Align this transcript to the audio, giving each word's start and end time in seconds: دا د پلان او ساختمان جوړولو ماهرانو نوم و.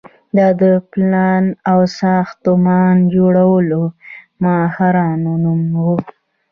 دا 0.37 0.47
د 0.61 0.63
پلان 0.91 1.43
او 1.71 1.79
ساختمان 2.01 2.95
جوړولو 3.15 3.81
ماهرانو 4.43 5.31
نوم 5.43 5.61
و. 5.85 5.85